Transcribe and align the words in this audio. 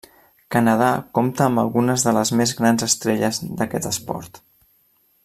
Canadà 0.53 0.87
compta 1.17 1.43
amb 1.47 1.61
algunes 1.63 2.05
de 2.07 2.13
les 2.19 2.33
més 2.41 2.57
grans 2.63 2.87
estrelles 2.89 3.41
d'aquest 3.61 3.89
esport. 3.95 4.43